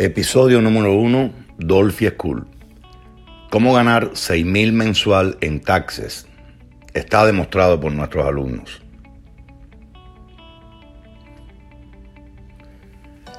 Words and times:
Episodio 0.00 0.62
número 0.62 0.94
1, 0.94 1.32
Dolphy 1.58 2.06
School. 2.06 2.46
¿Cómo 3.50 3.74
ganar 3.74 4.12
6.000 4.12 4.70
mensual 4.70 5.36
en 5.40 5.58
taxes? 5.58 6.28
Está 6.94 7.26
demostrado 7.26 7.80
por 7.80 7.90
nuestros 7.90 8.24
alumnos. 8.24 8.80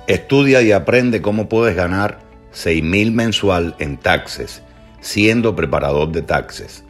Estudia 0.07 0.61
y 0.61 0.73
aprende 0.73 1.21
cómo 1.21 1.47
puedes 1.47 1.77
ganar 1.77 2.19
6.000 2.51 3.13
mensual 3.13 3.75
en 3.79 3.95
taxes 3.95 4.61
siendo 4.99 5.55
preparador 5.55 6.11
de 6.11 6.23
taxes. 6.23 6.83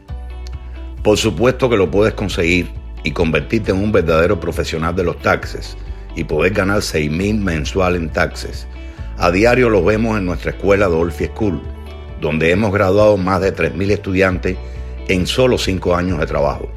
Por 1.04 1.20
supuesto 1.20 1.70
que 1.70 1.77
lo 1.77 1.91
puedes 1.91 2.16
conseguir 2.16 2.72
y 3.04 3.12
convertirte 3.12 3.70
en 3.70 3.77
un 3.77 3.91
verdadero 3.91 4.40
profesional 4.40 4.96
de 4.96 5.04
los 5.04 5.20
taxes 5.20 5.77
y 6.16 6.24
poder 6.24 6.54
ganar 6.54 6.80
6.000 6.80 7.38
mensual 7.40 7.96
en 7.98 8.10
taxes 8.10 8.68
a 9.20 9.32
diario 9.32 9.70
lo 9.70 9.84
vemos 9.84 10.18
en 10.18 10.26
nuestra 10.26 10.52
escuela 10.52 10.88
Dolphy 10.88 11.26
School, 11.26 11.62
donde 12.22 12.52
hemos 12.52 12.72
graduado 12.72 13.18
más 13.18 13.41
de 13.41 13.54
3.000 13.54 13.91
estudiantes 13.91 14.58
en 15.10 15.27
solo 15.27 15.58
5 15.58 15.94
años 15.94 16.20
de 16.20 16.26
trabajo. 16.26 16.72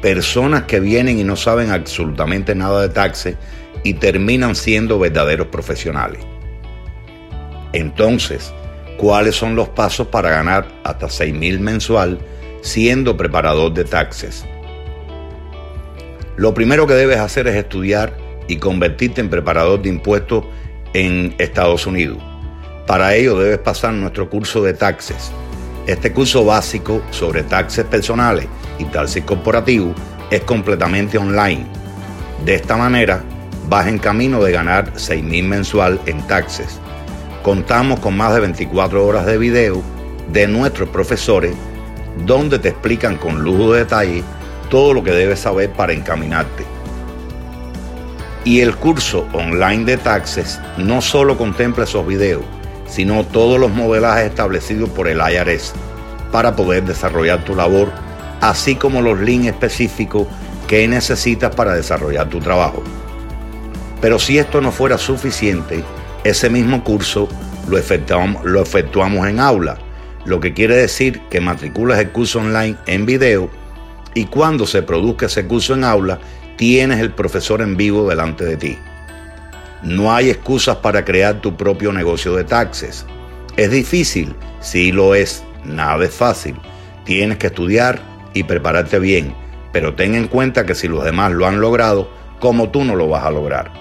Personas 0.00 0.62
que 0.62 0.80
vienen 0.80 1.18
y 1.18 1.24
no 1.24 1.36
saben 1.36 1.70
absolutamente 1.70 2.54
nada 2.54 2.80
de 2.80 2.88
taxes 2.88 3.36
y 3.84 3.94
terminan 3.94 4.54
siendo 4.54 4.98
verdaderos 4.98 5.48
profesionales. 5.48 6.24
Entonces, 7.74 8.52
¿cuáles 8.96 9.36
son 9.36 9.54
los 9.54 9.68
pasos 9.68 10.06
para 10.06 10.30
ganar 10.30 10.66
hasta 10.84 11.08
6.000 11.08 11.58
mensual 11.58 12.18
siendo 12.62 13.16
preparador 13.18 13.74
de 13.74 13.84
taxes? 13.84 14.46
Lo 16.36 16.54
primero 16.54 16.86
que 16.86 16.94
debes 16.94 17.18
hacer 17.18 17.46
es 17.46 17.56
estudiar 17.56 18.16
y 18.48 18.56
convertirte 18.56 19.20
en 19.20 19.28
preparador 19.28 19.82
de 19.82 19.90
impuestos 19.90 20.44
en 20.94 21.34
Estados 21.38 21.86
Unidos. 21.86 22.18
Para 22.86 23.14
ello 23.14 23.38
debes 23.38 23.58
pasar 23.58 23.92
nuestro 23.94 24.28
curso 24.28 24.62
de 24.62 24.74
taxes. 24.74 25.30
Este 25.86 26.12
curso 26.12 26.44
básico 26.44 27.02
sobre 27.10 27.42
taxes 27.42 27.84
personales 27.84 28.46
y 28.78 28.84
taxes 28.84 29.24
corporativos 29.24 29.94
es 30.30 30.40
completamente 30.42 31.18
online. 31.18 31.66
De 32.44 32.54
esta 32.54 32.76
manera 32.76 33.22
vas 33.68 33.86
en 33.86 33.98
camino 33.98 34.42
de 34.42 34.52
ganar 34.52 34.92
6.000 34.94 35.44
mensual 35.44 36.00
en 36.06 36.26
taxes. 36.26 36.78
Contamos 37.42 38.00
con 38.00 38.16
más 38.16 38.34
de 38.34 38.40
24 38.40 39.04
horas 39.04 39.26
de 39.26 39.38
video 39.38 39.82
de 40.32 40.46
nuestros 40.46 40.88
profesores 40.88 41.54
donde 42.26 42.58
te 42.58 42.68
explican 42.68 43.16
con 43.16 43.42
lujo 43.42 43.72
de 43.72 43.80
detalle 43.80 44.22
todo 44.70 44.94
lo 44.94 45.02
que 45.02 45.10
debes 45.10 45.40
saber 45.40 45.70
para 45.70 45.92
encaminarte. 45.92 46.64
Y 48.44 48.60
el 48.60 48.74
curso 48.76 49.26
online 49.32 49.84
de 49.84 49.96
taxes 49.96 50.60
no 50.76 51.00
solo 51.00 51.38
contempla 51.38 51.84
esos 51.84 52.06
videos, 52.06 52.42
sino 52.86 53.24
todos 53.24 53.60
los 53.60 53.70
modelajes 53.70 54.30
establecidos 54.30 54.90
por 54.90 55.06
el 55.06 55.18
IRS 55.18 55.72
para 56.32 56.56
poder 56.56 56.84
desarrollar 56.84 57.44
tu 57.44 57.54
labor, 57.54 57.92
así 58.40 58.74
como 58.74 59.00
los 59.00 59.20
links 59.20 59.48
específicos 59.48 60.26
que 60.66 60.88
necesitas 60.88 61.54
para 61.54 61.74
desarrollar 61.74 62.28
tu 62.28 62.40
trabajo. 62.40 62.82
Pero 64.00 64.18
si 64.18 64.38
esto 64.38 64.60
no 64.60 64.72
fuera 64.72 64.98
suficiente, 64.98 65.84
ese 66.24 66.50
mismo 66.50 66.82
curso 66.82 67.28
lo 67.68 67.78
efectuamos, 67.78 68.44
lo 68.44 68.60
efectuamos 68.60 69.28
en 69.28 69.38
aula, 69.38 69.78
lo 70.24 70.40
que 70.40 70.52
quiere 70.52 70.76
decir 70.76 71.20
que 71.30 71.40
matriculas 71.40 72.00
el 72.00 72.10
curso 72.10 72.40
online 72.40 72.76
en 72.86 73.06
video 73.06 73.50
y 74.14 74.26
cuando 74.26 74.66
se 74.66 74.82
produzca 74.82 75.26
ese 75.26 75.46
curso 75.46 75.74
en 75.74 75.84
aula, 75.84 76.18
tienes 76.62 77.00
el 77.00 77.10
profesor 77.10 77.60
en 77.60 77.76
vivo 77.76 78.08
delante 78.08 78.44
de 78.44 78.56
ti. 78.56 78.78
No 79.82 80.14
hay 80.14 80.30
excusas 80.30 80.76
para 80.76 81.04
crear 81.04 81.40
tu 81.40 81.56
propio 81.56 81.92
negocio 81.92 82.36
de 82.36 82.44
taxes. 82.44 83.04
¿Es 83.56 83.68
difícil? 83.72 84.36
Sí 84.60 84.92
lo 84.92 85.16
es. 85.16 85.42
Nada 85.64 86.04
es 86.04 86.14
fácil. 86.14 86.54
Tienes 87.04 87.38
que 87.38 87.48
estudiar 87.48 87.98
y 88.32 88.44
prepararte 88.44 89.00
bien, 89.00 89.34
pero 89.72 89.96
ten 89.96 90.14
en 90.14 90.28
cuenta 90.28 90.64
que 90.64 90.76
si 90.76 90.86
los 90.86 91.02
demás 91.04 91.32
lo 91.32 91.48
han 91.48 91.60
logrado, 91.60 92.08
como 92.38 92.70
tú 92.70 92.84
no 92.84 92.94
lo 92.94 93.08
vas 93.08 93.24
a 93.24 93.32
lograr. 93.32 93.72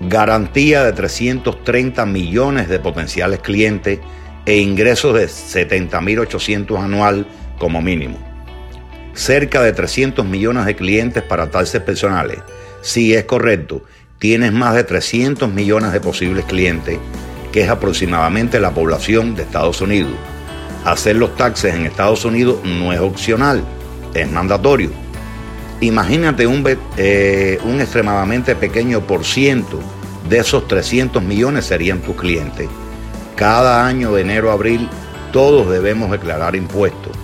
Garantía 0.00 0.84
de 0.84 0.92
330 0.92 2.04
millones 2.04 2.68
de 2.68 2.78
potenciales 2.78 3.38
clientes 3.38 4.00
e 4.44 4.58
ingresos 4.58 5.14
de 5.14 5.28
70.800 5.28 6.78
anual 6.78 7.26
como 7.58 7.80
mínimo 7.80 8.27
cerca 9.18 9.60
de 9.62 9.72
300 9.72 10.24
millones 10.24 10.64
de 10.64 10.76
clientes 10.76 11.24
para 11.24 11.50
taxes 11.50 11.82
personales. 11.82 12.38
Sí, 12.82 13.14
es 13.14 13.24
correcto, 13.24 13.82
tienes 14.20 14.52
más 14.52 14.76
de 14.76 14.84
300 14.84 15.52
millones 15.52 15.92
de 15.92 16.00
posibles 16.00 16.44
clientes, 16.44 16.98
que 17.50 17.62
es 17.62 17.68
aproximadamente 17.68 18.60
la 18.60 18.70
población 18.70 19.34
de 19.34 19.42
Estados 19.42 19.80
Unidos. 19.80 20.12
Hacer 20.84 21.16
los 21.16 21.34
taxes 21.36 21.74
en 21.74 21.84
Estados 21.84 22.24
Unidos 22.24 22.60
no 22.64 22.92
es 22.92 23.00
opcional, 23.00 23.64
es 24.14 24.30
mandatorio. 24.30 24.90
Imagínate 25.80 26.46
un, 26.46 26.64
eh, 26.96 27.58
un 27.64 27.80
extremadamente 27.80 28.54
pequeño 28.54 29.00
por 29.00 29.24
ciento 29.24 29.80
de 30.28 30.38
esos 30.38 30.68
300 30.68 31.20
millones 31.24 31.64
serían 31.64 31.98
tus 32.02 32.14
clientes. 32.14 32.68
Cada 33.34 33.84
año 33.84 34.12
de 34.12 34.22
enero 34.22 34.50
a 34.50 34.54
abril 34.54 34.88
todos 35.32 35.68
debemos 35.68 36.08
declarar 36.12 36.54
impuestos. 36.54 37.17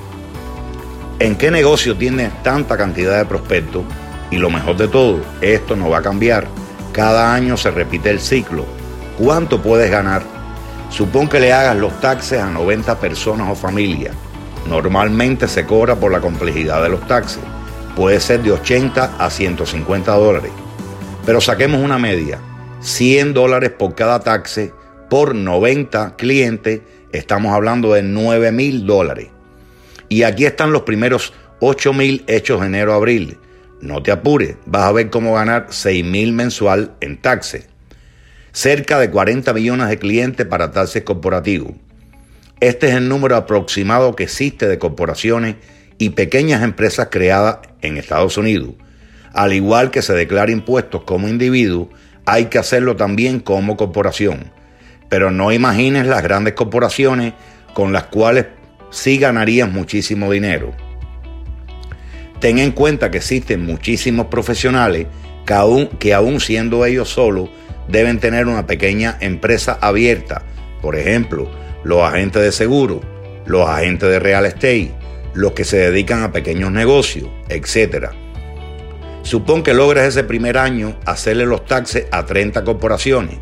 ¿En 1.20 1.36
qué 1.36 1.52
negocio 1.52 1.96
tienes 1.96 2.32
tanta 2.42 2.76
cantidad 2.76 3.16
de 3.16 3.24
prospectos? 3.24 3.84
Y 4.32 4.38
lo 4.38 4.50
mejor 4.50 4.76
de 4.76 4.88
todo, 4.88 5.20
esto 5.40 5.76
no 5.76 5.88
va 5.88 5.98
a 5.98 6.02
cambiar. 6.02 6.48
Cada 6.92 7.32
año 7.32 7.56
se 7.56 7.70
repite 7.70 8.10
el 8.10 8.18
ciclo. 8.18 8.66
¿Cuánto 9.16 9.62
puedes 9.62 9.92
ganar? 9.92 10.24
Supón 10.90 11.28
que 11.28 11.38
le 11.38 11.52
hagas 11.52 11.76
los 11.76 12.00
taxes 12.00 12.40
a 12.40 12.50
90 12.50 12.98
personas 12.98 13.48
o 13.48 13.54
familias. 13.54 14.12
Normalmente 14.68 15.46
se 15.46 15.64
cobra 15.64 15.94
por 15.94 16.10
la 16.10 16.20
complejidad 16.20 16.82
de 16.82 16.88
los 16.88 17.06
taxes. 17.06 17.42
Puede 17.94 18.18
ser 18.18 18.42
de 18.42 18.50
80 18.50 19.12
a 19.16 19.30
150 19.30 20.12
dólares. 20.12 20.50
Pero 21.24 21.40
saquemos 21.40 21.80
una 21.80 21.98
media. 21.98 22.40
100 22.80 23.34
dólares 23.34 23.70
por 23.70 23.94
cada 23.94 24.18
taxe 24.18 24.72
por 25.08 25.32
90 25.36 26.16
clientes. 26.16 26.80
Estamos 27.12 27.52
hablando 27.52 27.92
de 27.92 28.02
9 28.02 28.50
mil 28.50 28.84
dólares. 28.84 29.33
Y 30.08 30.22
aquí 30.22 30.44
están 30.44 30.72
los 30.72 30.82
primeros 30.82 31.32
8 31.60 31.92
mil 31.92 32.24
hechos 32.26 32.64
enero-abril. 32.64 33.38
No 33.80 34.02
te 34.02 34.12
apures, 34.12 34.56
vas 34.66 34.84
a 34.84 34.92
ver 34.92 35.10
cómo 35.10 35.34
ganar 35.34 35.66
6 35.70 36.04
mil 36.04 36.32
mensual 36.32 36.92
en 37.00 37.20
taxes. 37.20 37.68
Cerca 38.52 38.98
de 38.98 39.10
40 39.10 39.52
millones 39.52 39.88
de 39.88 39.98
clientes 39.98 40.46
para 40.46 40.70
taxes 40.70 41.02
corporativos. 41.02 41.72
Este 42.60 42.88
es 42.88 42.94
el 42.94 43.08
número 43.08 43.36
aproximado 43.36 44.14
que 44.14 44.24
existe 44.24 44.68
de 44.68 44.78
corporaciones 44.78 45.56
y 45.98 46.10
pequeñas 46.10 46.62
empresas 46.62 47.08
creadas 47.10 47.58
en 47.82 47.96
Estados 47.96 48.36
Unidos. 48.38 48.70
Al 49.32 49.52
igual 49.52 49.90
que 49.90 50.02
se 50.02 50.14
declara 50.14 50.52
impuestos 50.52 51.02
como 51.04 51.28
individuo, 51.28 51.90
hay 52.26 52.46
que 52.46 52.58
hacerlo 52.58 52.96
también 52.96 53.40
como 53.40 53.76
corporación. 53.76 54.52
Pero 55.08 55.30
no 55.30 55.52
imagines 55.52 56.06
las 56.06 56.22
grandes 56.22 56.54
corporaciones 56.54 57.34
con 57.74 57.92
las 57.92 58.04
cuales 58.04 58.46
sí 58.94 59.18
ganarías 59.18 59.70
muchísimo 59.70 60.30
dinero. 60.30 60.72
Ten 62.40 62.58
en 62.58 62.70
cuenta 62.70 63.10
que 63.10 63.18
existen 63.18 63.66
muchísimos 63.66 64.26
profesionales 64.26 65.08
que 65.44 65.54
aún, 65.54 65.88
que 65.98 66.14
aún 66.14 66.40
siendo 66.40 66.84
ellos 66.86 67.08
solos 67.08 67.50
deben 67.88 68.20
tener 68.20 68.46
una 68.46 68.66
pequeña 68.66 69.18
empresa 69.20 69.78
abierta. 69.80 70.42
Por 70.80 70.96
ejemplo, 70.96 71.50
los 71.82 72.02
agentes 72.02 72.42
de 72.42 72.52
seguro, 72.52 73.00
los 73.46 73.68
agentes 73.68 74.08
de 74.08 74.20
real 74.20 74.46
estate, 74.46 74.92
los 75.34 75.52
que 75.52 75.64
se 75.64 75.78
dedican 75.78 76.22
a 76.22 76.32
pequeños 76.32 76.70
negocios, 76.70 77.28
etc. 77.48 78.10
Supón 79.22 79.62
que 79.62 79.74
logres 79.74 80.04
ese 80.04 80.22
primer 80.22 80.56
año 80.56 80.96
hacerle 81.04 81.46
los 81.46 81.64
taxes 81.64 82.06
a 82.12 82.24
30 82.24 82.62
corporaciones 82.62 83.38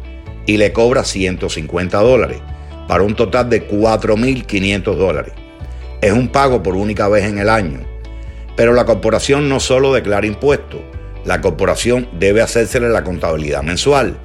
y 0.46 0.56
le 0.56 0.72
cobras 0.72 1.08
150 1.08 1.98
dólares 1.98 2.40
para 2.88 3.04
un 3.04 3.14
total 3.14 3.50
de 3.50 3.68
4.500 3.68 4.96
dólares. 4.96 5.41
Es 6.02 6.12
un 6.12 6.28
pago 6.28 6.64
por 6.64 6.74
única 6.74 7.06
vez 7.06 7.24
en 7.24 7.38
el 7.38 7.48
año. 7.48 7.78
Pero 8.56 8.74
la 8.74 8.84
corporación 8.84 9.48
no 9.48 9.60
solo 9.60 9.94
declara 9.94 10.26
impuestos, 10.26 10.80
la 11.24 11.40
corporación 11.40 12.08
debe 12.18 12.42
hacérsele 12.42 12.88
la 12.88 13.04
contabilidad 13.04 13.62
mensual. 13.62 14.18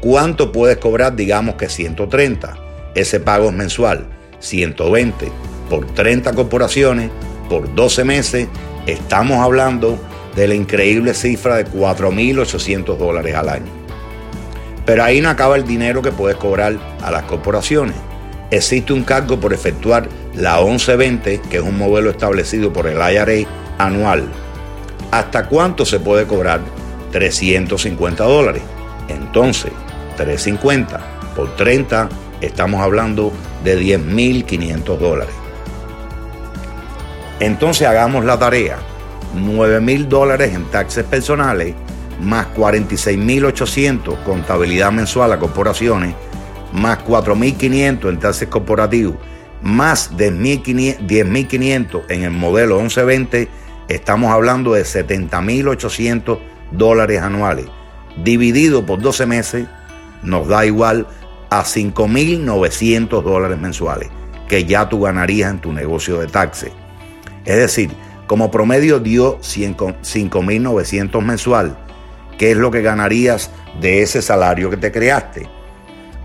¿Cuánto 0.00 0.50
puedes 0.50 0.78
cobrar? 0.78 1.14
Digamos 1.14 1.56
que 1.56 1.68
130. 1.68 2.56
Ese 2.94 3.20
pago 3.20 3.50
es 3.50 3.54
mensual. 3.54 4.06
120 4.38 5.30
por 5.68 5.84
30 5.92 6.32
corporaciones 6.32 7.10
por 7.50 7.74
12 7.74 8.04
meses. 8.04 8.48
Estamos 8.86 9.44
hablando 9.44 9.98
de 10.34 10.48
la 10.48 10.54
increíble 10.54 11.12
cifra 11.12 11.56
de 11.56 11.66
4.800 11.66 12.96
dólares 12.96 13.34
al 13.34 13.50
año. 13.50 13.70
Pero 14.86 15.04
ahí 15.04 15.20
no 15.20 15.28
acaba 15.28 15.56
el 15.56 15.66
dinero 15.66 16.00
que 16.00 16.12
puedes 16.12 16.38
cobrar 16.38 16.78
a 17.02 17.10
las 17.10 17.24
corporaciones. 17.24 18.09
Existe 18.50 18.92
un 18.92 19.04
cargo 19.04 19.38
por 19.38 19.52
efectuar 19.52 20.08
la 20.34 20.60
1120, 20.60 21.40
que 21.50 21.56
es 21.58 21.62
un 21.62 21.78
modelo 21.78 22.10
establecido 22.10 22.72
por 22.72 22.86
el 22.86 22.96
IRA 22.96 23.48
anual. 23.78 24.28
¿Hasta 25.10 25.46
cuánto 25.46 25.84
se 25.84 26.00
puede 26.00 26.26
cobrar? 26.26 26.60
350 27.12 28.24
dólares. 28.24 28.62
Entonces, 29.08 29.72
350. 30.16 31.00
Por 31.36 31.54
30 31.56 32.08
estamos 32.40 32.80
hablando 32.80 33.32
de 33.64 33.80
10.500 33.80 34.98
dólares. 34.98 35.34
Entonces 37.38 37.86
hagamos 37.86 38.24
la 38.24 38.38
tarea. 38.38 38.78
9.000 39.36 40.08
dólares 40.08 40.54
en 40.54 40.64
taxes 40.70 41.04
personales 41.04 41.74
más 42.20 42.48
46.800 42.54 44.22
contabilidad 44.24 44.92
mensual 44.92 45.32
a 45.32 45.38
corporaciones, 45.38 46.14
más 46.72 46.98
4.500 47.04 48.08
en 48.08 48.18
taxes 48.18 48.48
corporativos, 48.48 49.16
más 49.62 50.16
10.500 50.16 52.02
en 52.08 52.22
el 52.22 52.30
modelo 52.30 52.76
1120, 52.76 53.48
estamos 53.88 54.32
hablando 54.32 54.72
de 54.72 54.82
70.800 54.82 56.38
dólares 56.72 57.20
anuales. 57.22 57.66
Dividido 58.22 58.84
por 58.86 59.00
12 59.00 59.26
meses, 59.26 59.66
nos 60.22 60.48
da 60.48 60.64
igual 60.66 61.06
a 61.50 61.62
5.900 61.64 63.22
dólares 63.22 63.58
mensuales, 63.58 64.08
que 64.48 64.64
ya 64.64 64.88
tú 64.88 65.02
ganarías 65.02 65.50
en 65.50 65.60
tu 65.60 65.72
negocio 65.72 66.18
de 66.20 66.26
taxes. 66.26 66.72
Es 67.44 67.56
decir, 67.56 67.90
como 68.26 68.50
promedio 68.50 69.00
dio 69.00 69.40
5.900 69.40 71.22
mensual, 71.22 71.76
¿qué 72.38 72.52
es 72.52 72.56
lo 72.56 72.70
que 72.70 72.82
ganarías 72.82 73.50
de 73.80 74.02
ese 74.02 74.22
salario 74.22 74.70
que 74.70 74.76
te 74.76 74.92
creaste? 74.92 75.48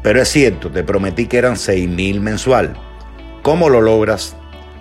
Pero 0.06 0.22
es 0.22 0.30
cierto, 0.30 0.70
te 0.70 0.84
prometí 0.84 1.26
que 1.26 1.40
eran 1.40 1.56
6.000 1.56 2.20
mensual. 2.20 2.76
¿Cómo 3.42 3.70
lo 3.70 3.82
logras? 3.82 4.36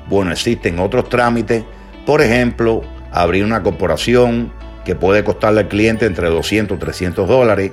Bueno, 0.06 0.32
existen 0.32 0.78
otros 0.78 1.08
trámites, 1.08 1.64
por 2.04 2.20
ejemplo, 2.20 2.82
abrir 3.10 3.42
una 3.42 3.62
corporación 3.62 4.52
que 4.84 4.94
puede 4.94 5.24
costarle 5.24 5.62
al 5.62 5.68
cliente 5.68 6.04
entre 6.04 6.28
200 6.28 6.76
y 6.76 6.78
300 6.78 7.26
dólares, 7.26 7.72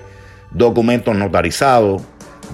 documentos 0.52 1.14
notarizados, 1.14 2.02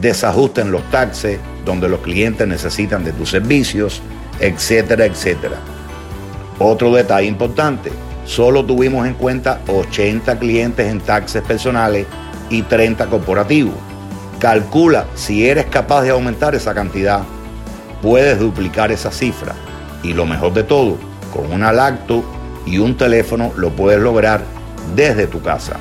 desajuste 0.01 0.61
en 0.61 0.71
los 0.71 0.81
taxes 0.89 1.39
donde 1.63 1.89
los 1.89 1.99
clientes 1.99 2.47
necesitan 2.47 3.03
de 3.03 3.11
tus 3.11 3.29
servicios, 3.29 4.01
etcétera, 4.39 5.05
etcétera. 5.05 5.57
Otro 6.57 6.91
detalle 6.91 7.27
importante, 7.27 7.91
solo 8.25 8.65
tuvimos 8.65 9.05
en 9.05 9.13
cuenta 9.13 9.61
80 9.67 10.39
clientes 10.39 10.87
en 10.87 11.01
taxes 11.01 11.43
personales 11.43 12.07
y 12.49 12.63
30 12.63 13.05
corporativos. 13.05 13.75
Calcula 14.39 15.05
si 15.15 15.47
eres 15.47 15.65
capaz 15.65 16.03
de 16.03 16.11
aumentar 16.11 16.55
esa 16.55 16.73
cantidad 16.73 17.23
puedes 18.01 18.39
duplicar 18.39 18.91
esa 18.91 19.11
cifra. 19.11 19.55
Y 20.03 20.13
lo 20.13 20.25
mejor 20.25 20.53
de 20.53 20.63
todo, 20.63 20.97
con 21.33 21.51
un 21.51 21.61
lacto 21.61 22.23
y 22.65 22.77
un 22.77 22.95
teléfono 22.95 23.51
lo 23.55 23.71
puedes 23.71 23.99
lograr 23.99 24.41
desde 24.95 25.27
tu 25.27 25.41
casa. 25.41 25.77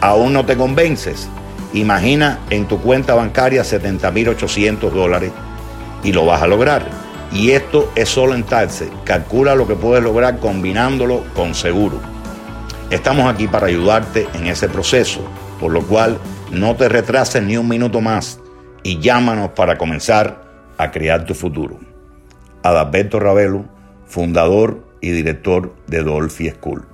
¿Aún 0.00 0.32
no 0.32 0.44
te 0.44 0.56
convences? 0.56 1.28
Imagina 1.74 2.40
en 2.50 2.66
tu 2.66 2.80
cuenta 2.80 3.14
bancaria 3.14 3.62
70.800 3.62 4.90
dólares 4.90 5.32
y 6.02 6.12
lo 6.12 6.26
vas 6.26 6.42
a 6.42 6.46
lograr. 6.46 6.84
Y 7.32 7.52
esto 7.52 7.90
es 7.94 8.10
solo 8.10 8.34
en 8.34 8.42
taxes. 8.42 8.90
Calcula 9.04 9.54
lo 9.54 9.66
que 9.66 9.74
puedes 9.74 10.04
lograr 10.04 10.38
combinándolo 10.38 11.24
con 11.34 11.54
seguro. 11.54 11.98
Estamos 12.90 13.32
aquí 13.32 13.48
para 13.48 13.68
ayudarte 13.68 14.28
en 14.34 14.48
ese 14.48 14.68
proceso, 14.68 15.20
por 15.58 15.72
lo 15.72 15.80
cual 15.82 16.18
no 16.52 16.76
te 16.76 16.88
retrases 16.88 17.42
ni 17.42 17.56
un 17.56 17.66
minuto 17.66 18.00
más 18.00 18.38
y 18.82 19.00
llámanos 19.00 19.50
para 19.52 19.78
comenzar 19.78 20.44
a 20.76 20.90
crear 20.90 21.24
tu 21.24 21.34
futuro. 21.34 21.78
Adalberto 22.62 23.18
Ravelo, 23.18 23.64
fundador 24.06 24.84
y 25.00 25.10
director 25.10 25.74
de 25.86 26.02
Dolphy 26.02 26.50
School. 26.50 26.86